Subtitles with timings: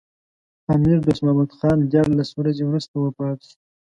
[0.73, 3.55] امیر دوست محمد خان دیارلس ورځې وروسته وفات شو.